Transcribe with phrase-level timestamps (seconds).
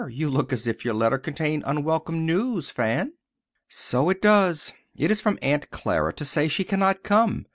[0.09, 3.13] You look as if your letter contained unwelcome news, Fan."
[3.69, 4.73] "So it does.
[4.95, 7.45] It is from Aunt Clara, to say she cannot come.